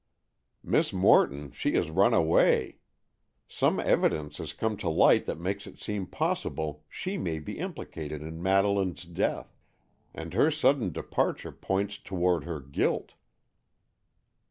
[0.63, 2.79] "Miss Morton, she has run away.
[3.47, 8.23] Some evidence has come to light that makes it seem possible she may be implicated
[8.23, 9.55] in Madeleine's death,
[10.11, 13.13] and her sudden departure points toward her guilt."